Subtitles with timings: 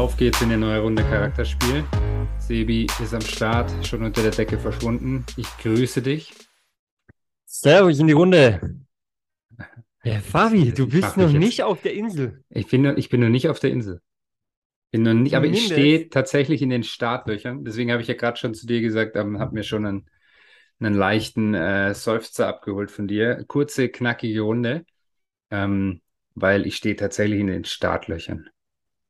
[0.00, 1.84] Auf geht's in eine neue Runde Charakterspiel.
[2.38, 5.26] Sebi ist am Start, schon unter der Decke verschwunden.
[5.36, 6.32] Ich grüße dich.
[7.44, 8.78] Servus in die Runde.
[10.02, 12.42] Ja, Fabi, du Ich bist noch jetzt- nicht auf der Insel.
[12.48, 14.00] Ich bin, noch- ich bin noch nicht auf der Insel.
[14.90, 17.62] Bin noch nicht, aber ich stehe tatsächlich in den Startlöchern.
[17.66, 20.10] Deswegen habe ich ja gerade schon zu dir gesagt, ähm, habe mir schon einen,
[20.80, 23.44] einen leichten äh, Seufzer abgeholt von dir.
[23.46, 24.86] Kurze, knackige Runde,
[25.50, 26.00] ähm,
[26.34, 28.48] weil ich stehe tatsächlich in den Startlöchern.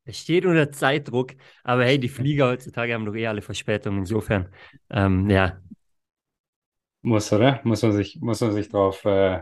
[0.05, 1.33] Es steht unter Zeitdruck,
[1.63, 4.01] aber hey, die Flieger heutzutage haben doch eh alle Verspätungen.
[4.01, 4.49] Insofern,
[4.91, 5.61] ähm, ja,
[7.03, 7.61] Muss, oder?
[7.65, 9.41] Muss man sich, muss man sich drauf, äh,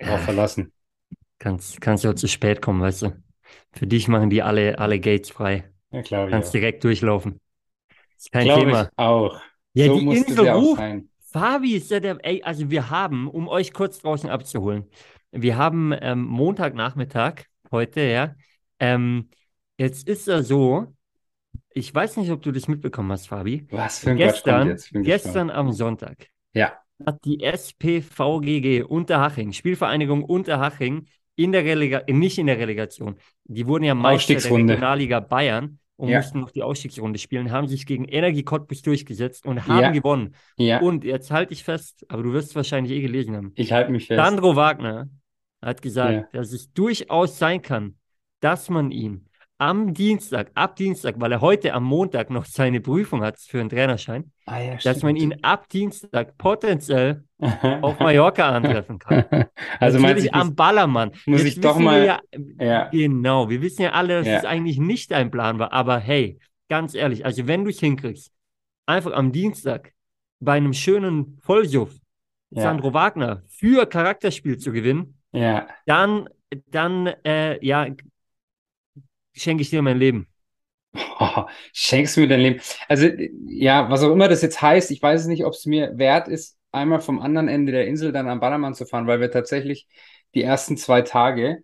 [0.00, 0.72] drauf verlassen.
[1.38, 3.22] kannst, kannst ja auch zu spät kommen, weißt du.
[3.72, 5.70] Für dich machen die alle, alle Gates frei.
[5.90, 6.54] Ja, ich Kannst auch.
[6.54, 7.40] direkt durchlaufen.
[8.18, 8.90] Ist kein Glaube Thema.
[8.92, 9.40] ich auch.
[9.74, 10.82] Ja, So die Insel ruft.
[11.32, 14.88] Fabi ist ja der, ey, also wir haben, um euch kurz draußen abzuholen,
[15.32, 18.34] wir haben ähm, Montagnachmittag heute, ja.
[18.78, 19.30] Ähm,
[19.78, 20.94] jetzt ist er so,
[21.72, 23.66] ich weiß nicht, ob du das mitbekommen hast, Fabi.
[23.70, 31.52] Was für ein Gestern, gestern am Sonntag Ja, hat die SPVGG Unterhaching, Spielvereinigung Unterhaching, in
[31.52, 33.16] der Relega nicht in der Relegation.
[33.44, 34.44] Die wurden ja Meister der.
[34.44, 36.18] Regionalliga Bayern und Ja.
[36.18, 39.90] mussten noch die Ausstiegsrunde spielen, haben sich gegen Energie Cottbus durchgesetzt und haben Ja.
[39.92, 40.34] gewonnen.
[40.56, 43.52] ja, Und jetzt halte ich fest, aber du wirst es wahrscheinlich eh gelesen haben.
[43.56, 44.18] ich halte mich fest.
[44.24, 45.08] Sandro Wagner
[45.60, 47.96] hat gesagt, dass es durchaus sein kann,
[48.40, 49.28] dass man ihn
[49.68, 53.68] am Dienstag, ab Dienstag, weil er heute am Montag noch seine Prüfung hat für einen
[53.68, 57.24] Trainerschein, Ah, ja, dass man ihn ab Dienstag potenziell
[57.82, 59.24] auf Mallorca antreffen kann.
[59.80, 61.10] Also meinst Natürlich du, ich am muss, Ballermann.
[61.26, 62.20] muss Jetzt ich doch mal- ja,
[62.60, 65.72] ja, genau, wir wissen ja alle, dass es eigentlich nicht dein Plan war.
[65.72, 66.38] Aber hey,
[66.68, 68.30] ganz ehrlich, also wenn du es hinkriegst,
[68.86, 69.92] einfach am Dienstag
[70.40, 71.92] bei einem schönen Vollsuff.
[72.56, 76.28] Sandro Wagner für Charakterspiel zu gewinnen, ja, dann,
[76.70, 77.88] dann, äh, ja,
[79.34, 80.28] schenke ich dir mein Leben.
[81.18, 82.60] Oh, schenkst du mir dein Leben.
[82.88, 83.08] Also,
[83.46, 86.28] ja, was auch immer das jetzt heißt, ich weiß es nicht, ob es mir wert
[86.28, 89.88] ist, einmal vom anderen Ende der Insel dann am Ballermann zu fahren, weil wir tatsächlich
[90.34, 91.62] die ersten zwei Tage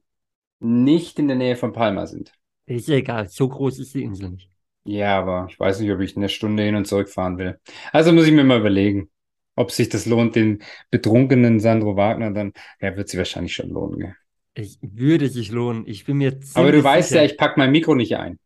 [0.61, 2.33] nicht in der Nähe von Palma sind.
[2.67, 4.51] Ist ja egal, so groß ist die Insel nicht.
[4.85, 7.59] Ja, aber ich weiß nicht, ob ich eine Stunde hin und zurück fahren will.
[7.93, 9.11] Also muss ich mir mal überlegen,
[9.57, 13.99] ob sich das lohnt, den betrunkenen Sandro Wagner dann, ja, wird sich wahrscheinlich schon lohnen,
[13.99, 14.17] gell?
[14.55, 15.87] Es würde sich lohnen.
[15.89, 17.23] Ich bin mir Aber du weißt sicher.
[17.23, 18.39] ja, ich pack mein Mikro nicht ein.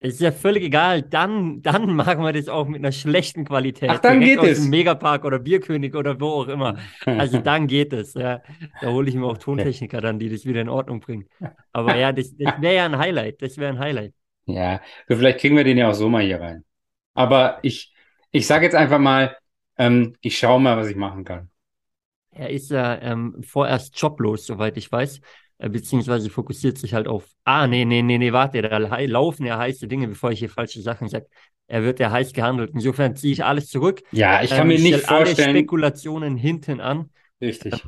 [0.00, 1.02] Ist ja völlig egal.
[1.02, 3.88] Dann, dann machen wir das auch mit einer schlechten Qualität.
[3.88, 4.58] Ach, dann Direkt geht aus es.
[4.58, 6.76] dem Megapark oder Bierkönig oder wo auch immer.
[7.14, 8.14] Also dann geht es.
[8.14, 8.42] Ja.
[8.80, 11.28] Da hole ich mir auch Tontechniker dann, die das wieder in Ordnung bringen.
[11.72, 13.42] Aber ja, das, das wäre ja ein Highlight.
[13.42, 14.14] Das wäre ein Highlight.
[14.46, 16.64] Ja, vielleicht kriegen wir den ja auch so mal hier rein.
[17.14, 17.94] Aber ich,
[18.32, 19.38] ich sage jetzt einfach mal,
[19.78, 21.50] ähm, ich schaue mal, was ich machen kann.
[22.32, 25.20] Er ist ja ähm, vorerst joblos, soweit ich weiß.
[25.58, 27.26] Äh, beziehungsweise fokussiert sich halt auf.
[27.44, 30.80] Ah, nee, nee, nee, nee, warte, da laufen ja heiße Dinge, bevor ich hier falsche
[30.82, 31.26] Sachen sage.
[31.68, 32.70] Er wird ja heiß gehandelt.
[32.74, 34.02] Insofern ziehe ich alles zurück.
[34.10, 35.56] Ja, ich kann Ähm, mir nicht stell alle vorstellen.
[35.56, 37.10] Spekulationen hinten an.
[37.40, 37.84] Richtig,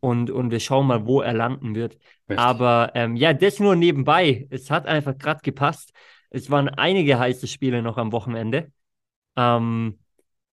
[0.00, 1.98] und, und wir schauen mal, wo er landen wird.
[2.28, 2.38] richtig.
[2.38, 4.46] Aber ähm, ja, das nur nebenbei.
[4.50, 5.92] Es hat einfach gerade gepasst.
[6.30, 8.72] Es waren einige heiße Spiele noch am Wochenende.
[9.36, 9.98] Ähm,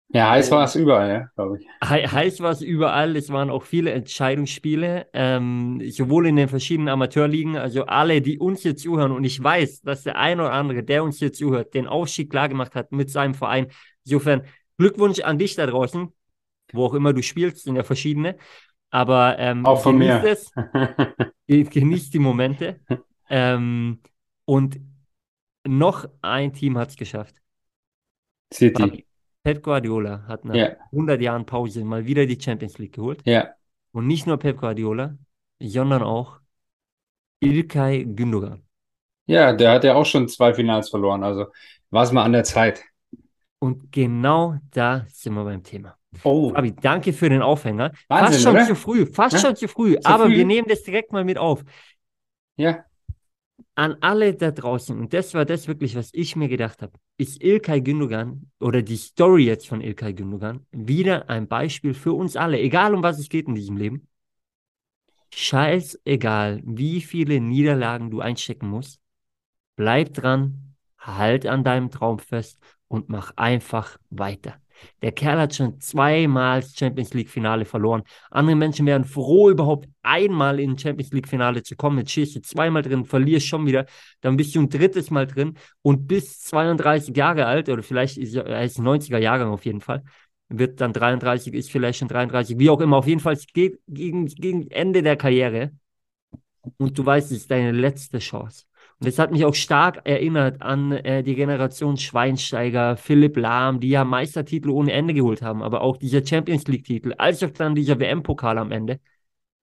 [0.10, 1.68] Ja, heiß war es überall, glaube ich.
[1.84, 3.16] hei- heiß war es überall.
[3.16, 8.62] Es waren auch viele Entscheidungsspiele, ähm, sowohl in den verschiedenen Amateurligen, also alle, die uns
[8.62, 9.12] hier zuhören.
[9.12, 12.76] Und ich weiß, dass der ein oder andere, der uns hier zuhört, den Aufstieg klargemacht
[12.76, 13.68] hat mit seinem Verein.
[14.06, 14.44] Insofern
[14.78, 16.10] Glückwunsch an dich da draußen,
[16.74, 18.38] wo auch immer du spielst, sind ja verschiedene.
[18.92, 20.24] Aber ähm, Auch von genieß mir.
[20.24, 20.52] es.
[21.48, 22.82] Ge- Genießt die Momente.
[23.30, 24.02] Ähm,
[24.46, 24.80] und
[25.68, 27.36] noch ein Team hat es geschafft.
[28.52, 29.06] City.
[29.44, 33.24] Pep Guardiola hat nach Ja, 100 Jahren Pause mal wieder die Champions League geholt.
[33.26, 33.56] ja.
[33.92, 35.18] Und nicht nur Pep Guardiola,
[35.60, 36.40] sondern auch
[37.42, 38.64] İlkay Gündogan.
[39.26, 41.48] Ja, der hat ja auch schon zwei Finals verloren, also
[41.90, 42.84] war es mal an der Zeit.
[43.60, 45.98] Und genau da sind wir beim Thema.
[46.24, 47.92] Oh, Fabi, danke für den Aufhänger.
[48.08, 48.66] Wahnsinn, fast schon oder?
[48.66, 49.40] zu früh, fast Ja?
[49.40, 50.36] schon zu früh, Zu aber früh?
[50.36, 51.64] wir nehmen das direkt mal mit auf.
[52.58, 52.86] ja,
[53.76, 57.42] An alle da draußen, und das war das wirklich, was ich mir gedacht habe, ist
[57.44, 62.60] Ilkay Gündogan oder die Story jetzt von Ilkay Gündogan wieder ein Beispiel für uns alle,
[62.60, 64.08] egal um was es geht in diesem Leben.
[65.34, 69.02] Scheißegal, wie viele Niederlagen du einstecken musst,
[69.76, 74.63] bleib dran, halt an deinem Traum fest und mach einfach weiter.
[75.02, 78.04] Der Kerl hat schon zweimal Champions League Finale verloren.
[78.32, 82.00] Andere Menschen wären froh, überhaupt einmal in Champions League Finale zu kommen.
[82.00, 83.86] Jetzt stehst du zweimal drin, verlierst schon wieder,
[84.22, 88.36] dann bist du ein drittes Mal drin und bist 32 Jahre alt oder vielleicht ist
[88.36, 90.04] er ist 90er Jahrgang auf jeden Fall.
[90.50, 92.98] Wird dann 33, ist vielleicht schon 33, wie auch immer.
[92.98, 95.72] Auf jeden Fall, geht gegen, gegen Ende der Karriere
[96.78, 98.66] und du weißt, es ist deine letzte Chance.
[99.04, 104.06] Das hat mich auch stark erinnert an äh, die Generation Schweinsteiger, Philipp Lahm, die ja
[104.06, 108.58] Meistertitel ohne Ende geholt haben, aber auch dieser Champions League-Titel, als auch dann dieser WM-Pokal
[108.58, 109.00] am Ende.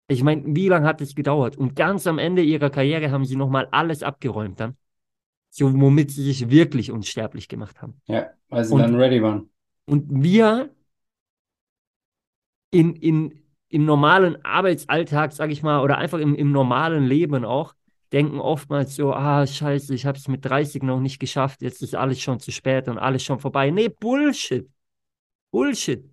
[0.07, 1.57] Ich meine, wie lange hat es gedauert?
[1.57, 4.75] Und ganz am Ende ihrer Karriere haben sie nochmal alles abgeräumt dann.
[5.49, 8.01] So, womit sie sich wirklich unsterblich gemacht haben.
[8.07, 9.49] Ja, weil sie Und- dann ready waren.
[9.85, 10.69] Und wir
[12.71, 13.39] in, in,
[13.69, 17.73] im normalen Arbeitsalltag, sag ich mal, oder einfach im, im normalen Leben auch,
[18.13, 21.95] denken oftmals so, ah, scheiße, ich habe es mit 30 noch nicht geschafft, jetzt ist
[21.95, 23.69] alles schon zu spät und alles schon vorbei.
[23.71, 24.69] Nee, Bullshit.
[25.51, 26.05] Bullshit.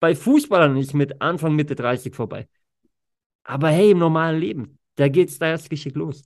[0.00, 2.48] Bei Fußballern ist mit Anfang, Mitte 30 vorbei.
[3.44, 6.24] Aber hey, im normalen Leben, da geht's da erst richtig los.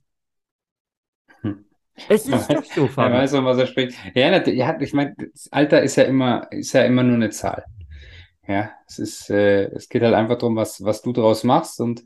[1.41, 1.65] Hm.
[2.07, 3.11] Es ist doch so, Er Fabian.
[3.11, 3.97] weiß, um was er spricht.
[4.15, 5.15] Ja, ja, ich meine,
[5.51, 7.65] Alter ist ja immer, ist ja immer nur eine Zahl.
[8.47, 11.81] Ja, es ist, äh, es geht halt einfach darum, was, was du draus machst.
[11.81, 12.03] Und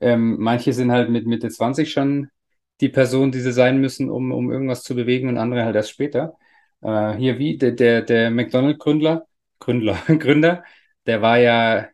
[0.00, 2.30] ähm, manche sind halt mit Mitte 20 schon
[2.80, 5.90] die Person, die sie sein müssen, um, um irgendwas zu bewegen, und andere halt erst
[5.90, 6.36] später.
[6.82, 9.26] Äh, hier wie der, der, der McDonald-Gründer,
[9.58, 10.64] Gründler, Gründer,
[11.06, 11.88] der war ja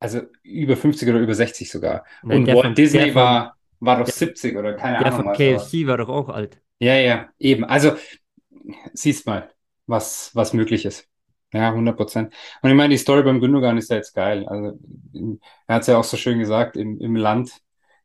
[0.00, 2.04] also über 50 oder über 60 sogar.
[2.22, 4.98] Nein, Und der Walt von- Disney der von- war, war doch der- 70 oder keine
[4.98, 5.38] Der Ahnung von was.
[5.40, 6.60] aber- KFC war doch auch alt.
[6.78, 7.64] Ja, ja, eben.
[7.64, 7.92] Also,
[8.92, 9.50] siehst mal,
[9.86, 11.06] was, was möglich ist.
[11.52, 12.34] Ja, 100 Prozent.
[12.62, 14.46] Und ich meine, die Story beim Gündogan ist ja jetzt geil.
[14.46, 14.78] Also,
[15.66, 17.52] er hat es ja auch so schön gesagt, im, im Land,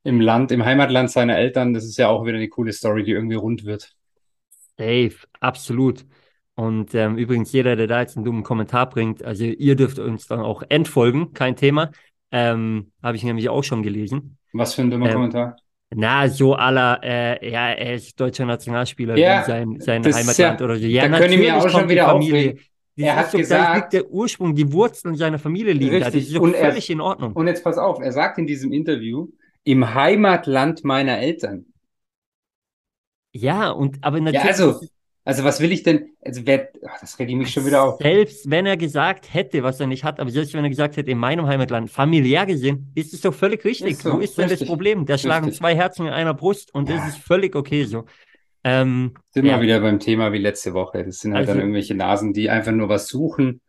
[0.03, 3.11] im Land, im Heimatland seiner Eltern, das ist ja auch wieder eine coole Story, die
[3.11, 3.93] irgendwie rund wird.
[4.77, 6.05] Safe, absolut.
[6.55, 10.27] Und ähm, übrigens, jeder, der da jetzt einen dummen Kommentar bringt, also ihr dürft uns
[10.27, 11.91] dann auch entfolgen, kein Thema.
[12.31, 14.37] Ähm, Habe ich nämlich auch schon gelesen.
[14.53, 15.55] Was für ein dummer Ähm, Kommentar.
[15.95, 20.75] Na, so aller, äh, ja, er ist deutscher Nationalspieler Ja, sein, sein Heimatland ja- oder
[20.77, 20.85] so.
[20.87, 22.53] Ja, da können wir auch schon die wieder Familie.
[22.95, 26.05] Das Er hat da gesagt- liegt der Ursprung, die Wurzeln seiner Familie liegen da.
[26.05, 26.27] Das Richtig.
[26.31, 27.33] ist doch Und er- völlig in Ordnung.
[27.33, 29.27] Und jetzt pass auf, er sagt in diesem Interview,
[29.63, 31.65] im Heimatland meiner Eltern.
[33.31, 34.89] Ja, und aber Ja, natürlich also, ist es
[35.25, 36.09] also was will ich denn?
[36.21, 37.97] Also, wer, ach, das regt mich schon wieder auf.
[38.01, 41.11] Selbst wenn er gesagt hätte, was er nicht hat, aber selbst wenn er gesagt hätte,
[41.11, 43.97] in meinem Heimatland, familiär gesehen, ist es doch völlig richtig.
[43.97, 44.67] So, Wo ist denn das richtig.
[44.67, 45.05] Problem?
[45.05, 45.59] Da schlagen Richtig.
[45.59, 46.97] zwei Herzen in einer Brust und Ja.
[46.97, 48.03] das ist völlig okay so.
[48.65, 51.03] Ähm, Sind ja, wir wieder beim Thema wie letzte Woche.
[51.05, 53.61] Das sind halt Also- dann irgendwelche Nasen, die einfach nur was suchen,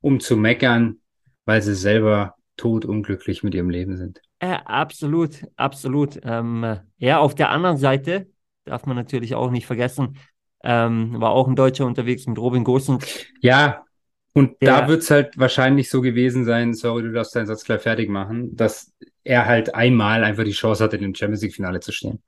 [0.00, 0.98] um zu meckern,
[1.44, 4.22] weil sie selber totunglücklich mit ihrem Leben sind.
[4.40, 6.20] Äh, absolut, absolut.
[6.22, 8.28] Ähm, äh, ja, auf der anderen Seite
[8.64, 10.18] darf man natürlich auch nicht vergessen,
[10.64, 13.06] ähm, war auch ein Deutscher unterwegs mit Robin Gosens.
[13.40, 13.84] Ja,
[14.32, 17.64] und Der- da wird es halt wahrscheinlich so gewesen sein, sorry, du darfst deinen Satz
[17.64, 18.92] gleich fertig machen, dass
[19.24, 22.22] er halt einmal einfach die Chance hatte, im Champions League-Finale zu stehen.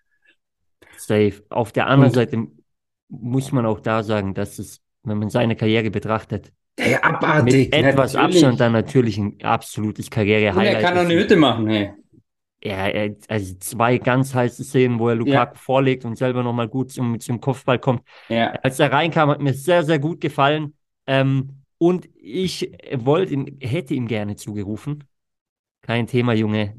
[0.96, 1.42] Safe.
[1.50, 2.46] Auf der anderen Und- Seite
[3.08, 7.54] muss man auch da sagen, dass es, wenn man seine Karriere betrachtet, Ja, ja, abartig,
[7.54, 8.42] mit etwas natürlich.
[8.42, 11.04] Abstand dann natürlich ein absolutes Karriere-Highlight er kann ist.
[11.10, 11.92] eine Hütte machen, hey.
[12.60, 12.88] Ja,
[13.28, 17.40] also zwei ganz heiße Szenen, wo er Lukaku vorlegt und selber nochmal gut zum, zum
[17.40, 18.02] Kopfball kommt.
[18.28, 20.74] Ja, Als er reinkam, hat mir sehr, sehr gut gefallen.
[21.06, 25.04] Ähm, und ich wollte ihm, hätte ihm gerne zugerufen.
[25.82, 26.76] Kein Thema, Junge.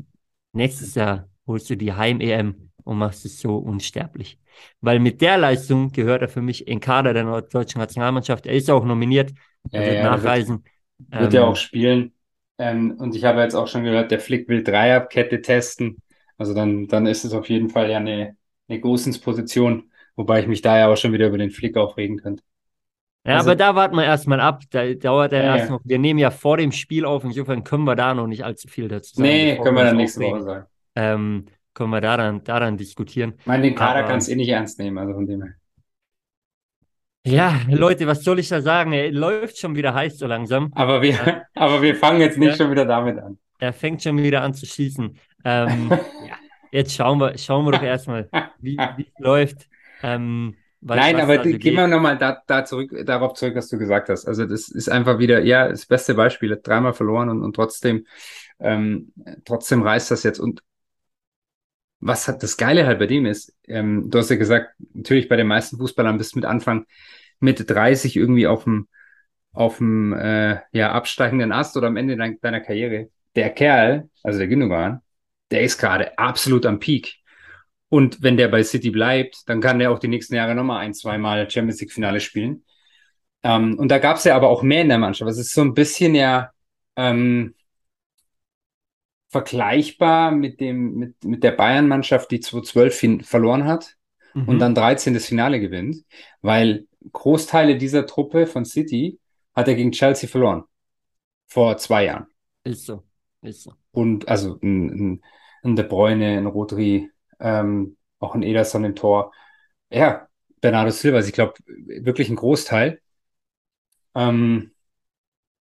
[0.52, 4.38] Nächstes Jahr holst du die Heim-EM und machst es so unsterblich.
[4.81, 8.45] Weil mit der Leistung gehört er für mich in Kader der nord- deutschen Nationalmannschaft.
[8.45, 9.31] Er ist auch nominiert.
[9.71, 10.61] Er Ja, wird ja, er wird-
[11.09, 12.13] wird Ähm, ja auch spielen.
[12.57, 15.97] Ähm, und ich habe jetzt auch schon gehört, der Flick will Dreierkette testen.
[16.37, 18.35] Also dann, dann ist es auf jeden Fall ja eine,
[18.68, 22.44] eine Gosens-Position, wobei ich mich da ja auch schon wieder über den Flick aufregen könnte.
[23.25, 24.63] Ja, Also- aber da warten wir erstmal ab.
[24.71, 25.81] Da dauert er Ja, erst noch.
[25.83, 28.87] Wir nehmen ja vor dem Spiel auf, insofern können wir da noch nicht allzu viel
[28.87, 29.28] dazu sagen.
[29.30, 30.37] Nee, können wir dann nächste aufregen.
[30.39, 30.66] Woche sagen.
[30.95, 33.35] Ähm, können wir da dann, da dann diskutieren.
[33.39, 35.54] Ich meine, den Kader Aber- kannst du eh nicht ernst nehmen, also von dem her.
[37.31, 38.92] Ja, Leute, was soll ich da sagen?
[38.94, 40.71] Er läuft schon wieder heiß so langsam.
[40.76, 41.42] Aber wir, Ja.
[41.56, 42.56] aber wir fangen jetzt nicht Ja.
[42.56, 43.38] schon wieder damit an.
[43.59, 45.18] Er fängt schon wieder an zu schießen.
[45.45, 45.90] Ähm,
[46.28, 46.36] ja,
[46.71, 49.68] jetzt schauen wir, schauen wir doch erstmal, wie es läuft.
[50.02, 53.78] Ähm, Nein, aber da so gehen wir nochmal da, da zurück, darauf zurück, was du
[53.78, 54.26] gesagt hast.
[54.26, 58.06] Also das ist einfach wieder, ja, das beste Beispiel, hat dreimal verloren und, und trotzdem,
[58.62, 59.12] ähm,
[59.44, 60.40] trotzdem reißt das jetzt.
[60.40, 60.62] Und
[61.99, 65.35] was hat das Geile halt bei dem ist, ähm, du hast ja gesagt, natürlich bei
[65.35, 66.85] den meisten Fußballern bist du mit Anfang
[67.39, 68.87] Mitte 30 irgendwie auf dem,
[69.53, 73.09] auf dem äh, ja, absteigenden Ast oder am Ende dein, deiner Karriere.
[73.35, 75.01] Der Kerl, also der Gündogan,
[75.51, 77.15] der ist gerade absolut am Peak.
[77.89, 80.94] Und wenn der bei City bleibt, dann kann der auch die nächsten Jahre nochmal ein,
[80.94, 82.63] zweimal Champions League Finale spielen.
[83.44, 85.31] Ähm, und da gab es ja aber auch mehr in der Mannschaft.
[85.31, 86.51] Es ist so ein bisschen ja
[86.95, 87.56] ähm,
[89.30, 93.98] vergleichbar mit dem, mit, mit der Bayern-Mannschaft, die 2012 fin- verloren hat
[94.45, 94.62] und Mhm.
[94.62, 96.04] dann 13 das Finale gewinnt,
[96.42, 99.19] weil Großteile dieser Truppe von City
[99.56, 100.64] hat er gegen Chelsea verloren.
[101.48, 102.28] Vor zwei Jahren.
[102.64, 103.04] Ist so,
[103.42, 103.74] ist so.
[103.92, 105.24] Und also ein, ein,
[105.64, 107.09] ein De Bruyne, ein Rodri,
[107.40, 109.33] ähm, auch ein Ederson im Tor.
[109.92, 110.28] Ja,
[110.62, 113.02] Bernardo Silva, also ich glaube, wirklich ein Großteil.
[114.16, 114.71] Ähm,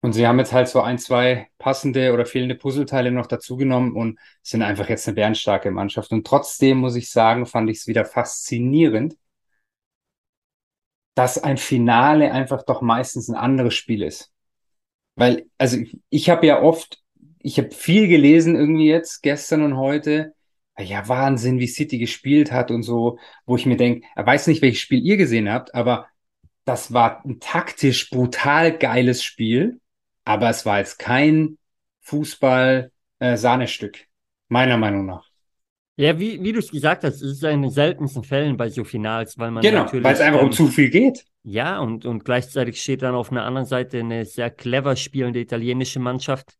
[0.06, 4.20] und sie haben jetzt halt so ein, zwei passende oder fehlende Puzzleteile noch dazugenommen und
[4.40, 6.12] sind einfach jetzt eine bärenstarke Mannschaft.
[6.12, 9.16] Und trotzdem muss ich sagen, fand ich es wieder faszinierend,
[11.16, 14.32] dass ein Finale einfach doch meistens ein anderes Spiel ist.
[15.16, 17.02] Weil, also ich, ich habe ja oft,
[17.40, 20.34] ich habe viel gelesen irgendwie jetzt, gestern und heute.
[20.78, 24.62] Ja, Wahnsinn, wie City gespielt hat und so, wo ich mir denke, er weiß nicht,
[24.62, 26.06] welches Spiel ihr gesehen habt, aber
[26.64, 29.80] das war ein taktisch brutal geiles Spiel,
[30.26, 31.56] aber es war jetzt kein
[32.02, 34.04] Fußball-Sahnestück, äh,
[34.48, 35.24] meiner Meinung nach.
[35.96, 38.84] Ja, wie, wie du es gesagt hast, es ist in den seltensten Fällen bei so
[38.84, 40.04] Finals, weil man genau, natürlich.
[40.04, 41.24] weil es einfach ähm, um zu viel geht.
[41.42, 46.00] Ja, und, und gleichzeitig steht dann auf einer anderen Seite eine sehr clever spielende italienische
[46.00, 46.54] Mannschaft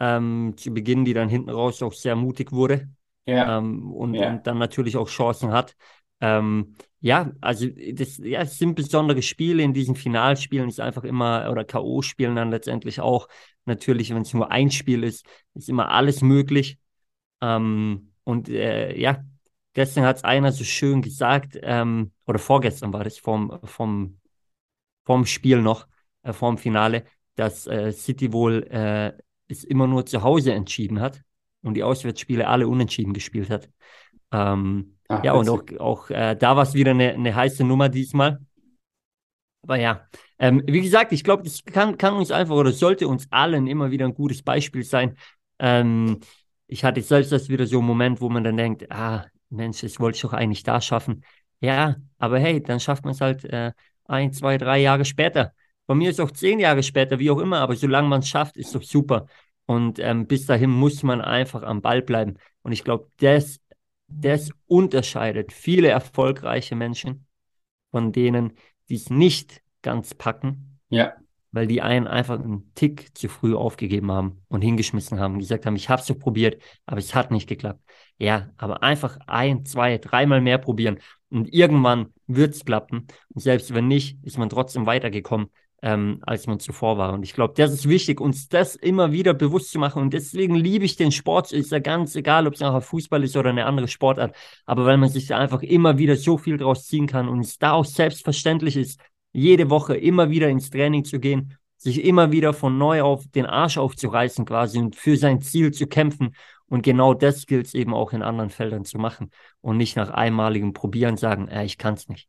[0.00, 2.88] ähm, zu Beginn, die dann hinten raus auch sehr mutig wurde
[3.26, 4.30] Ja, ähm, und, ja.
[4.30, 5.74] und dann natürlich auch Chancen hat.
[6.20, 11.48] Ähm, ja, also das, ja, es sind besondere Spiele in diesen Finalspielen, ist einfach immer,
[11.50, 13.28] oder K.O.-Spielen dann letztendlich auch.
[13.66, 15.24] Natürlich, wenn es nur ein Spiel ist,
[15.54, 16.78] ist immer alles möglich.
[17.40, 19.22] Ähm, und äh, ja,
[19.74, 24.18] gestern hat es einer so schön gesagt, ähm, oder vorgestern war das vom, vom,
[25.04, 25.86] vom Spiel noch,
[26.22, 27.04] äh, vom Finale,
[27.36, 29.12] dass äh, City wohl äh,
[29.46, 31.22] es immer nur zu Hause entschieden hat
[31.62, 33.70] und die Auswärtsspiele alle unentschieden gespielt hat.
[34.32, 37.88] Ähm, Ach, ja, und auch, auch äh, da war es wieder eine, eine heiße Nummer
[37.88, 38.38] diesmal.
[39.62, 40.06] Aber ja,
[40.38, 43.90] ähm, wie gesagt, ich glaube, das kann, kann uns einfach oder sollte uns allen immer
[43.90, 45.16] wieder ein gutes Beispiel sein.
[45.58, 46.20] Ähm,
[46.66, 49.98] ich hatte selbst das wieder so einen Moment, wo man dann denkt, ah, Mensch, das
[49.98, 51.24] wollte ich doch eigentlich da schaffen.
[51.60, 53.72] Ja, aber hey, dann schafft man es halt äh,
[54.04, 55.52] ein, zwei, drei Jahre später.
[55.86, 58.56] Bei mir ist auch zehn Jahre später, wie auch immer, aber solange man es schafft,
[58.56, 59.26] ist doch super.
[59.66, 62.36] Und ähm, bis dahin muss man einfach am Ball bleiben.
[62.62, 63.58] Und ich glaube, das,
[64.08, 67.26] das unterscheidet viele erfolgreiche Menschen
[67.90, 68.52] von denen,
[68.88, 71.14] die es nicht ganz packen, Ja,
[71.50, 75.76] weil die einen einfach einen Tick zu früh aufgegeben haben und hingeschmissen haben, gesagt haben,
[75.76, 77.80] ich habe es so probiert, aber es hat nicht geklappt.
[78.18, 80.98] Ja, aber einfach ein, zwei, dreimal mehr probieren
[81.30, 83.06] und irgendwann wird es klappen.
[83.30, 85.48] Und selbst wenn nicht, ist man trotzdem weitergekommen,
[85.82, 87.12] ähm, als man zuvor war.
[87.12, 90.02] Und ich glaube, das ist wichtig, uns das immer wieder bewusst zu machen.
[90.02, 91.52] Und deswegen liebe ich den Sport.
[91.52, 94.34] Ist ja ganz egal, ob es nachher Fußball ist oder eine andere Sportart.
[94.66, 97.58] Aber weil man sich da einfach immer wieder so viel draus ziehen kann und es
[97.58, 99.00] da auch selbstverständlich ist,
[99.32, 103.46] jede Woche immer wieder ins Training zu gehen, sich immer wieder von neu auf den
[103.46, 106.34] Arsch aufzureißen quasi und für sein Ziel zu kämpfen.
[106.66, 109.30] Und genau das gilt es eben auch in anderen Feldern zu machen
[109.60, 112.28] und nicht nach einmaligem Probieren sagen, äh, ich kann es nicht.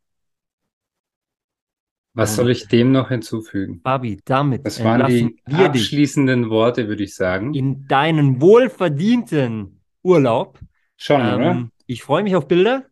[2.19, 3.81] Was soll ich dem noch hinzufügen?
[3.83, 7.53] Fabi, damit Das waren die abschließenden Worte, würde ich sagen.
[7.53, 10.59] in deinen wohlverdienten Urlaub.
[10.97, 11.51] Schon, oder?
[11.51, 12.85] Ähm, ich freue mich auf Bilder.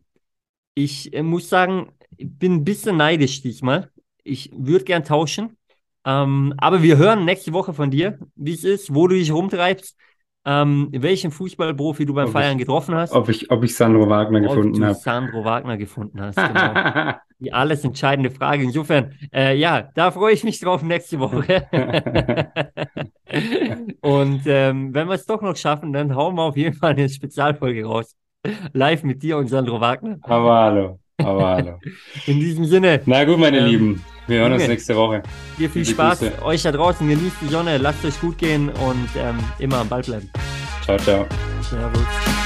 [0.74, 3.90] Ich äh, muss sagen, ich bin ein bisschen neidisch diesmal.
[4.24, 5.56] Ich würde gern tauschen.
[6.04, 9.96] Ähm, aber wir hören nächste Woche von dir, wie es ist, wo du dich rumtreibst,
[10.44, 13.12] ähm, welchen Fußballprofi du beim Ob Feiern ich- getroffen hast.
[13.12, 14.94] Ob ich, ob ich Sandro Wagner ob gefunden habe.
[14.94, 16.36] Sandro Wagner gefunden hast.
[16.48, 17.14] Genau.
[17.40, 18.64] Die alles entscheidende Frage.
[18.64, 21.68] Insofern, äh, ja, da freue ich mich drauf nächste Woche.
[24.00, 27.08] Und ähm, wenn wir es doch noch schaffen, dann hauen wir auf jeden Fall eine
[27.08, 28.16] Spezialfolge raus.
[28.72, 30.16] Live mit dir und Sandro Wagner.
[30.22, 31.78] Aber hallo, aber hallo.
[32.26, 35.22] In diesem Sinne, Na gut, meine Ähm, Lieben, wir hören uns nächste Woche.
[35.58, 36.20] dir viel Liebe Spaß.
[36.20, 36.42] Grüße.
[36.42, 40.02] Euch da draußen, genießt die Sonne, lasst euch gut gehen und ähm, immer am Ball
[40.02, 40.30] bleiben.
[40.84, 41.26] Ciao, ciao.
[41.62, 42.37] Servus.